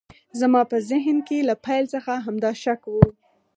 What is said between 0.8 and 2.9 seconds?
ذهن کې له پیل څخه همدا شک